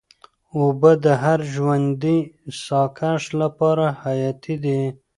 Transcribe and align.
اوبه 0.57 0.91
د 1.03 1.05
هر 1.23 1.39
ژوندي 1.53 2.17
ساه 2.63 2.87
کښ 2.97 3.23
لپاره 3.41 3.85
حیاتي 4.01 4.55
دي. 4.63 4.81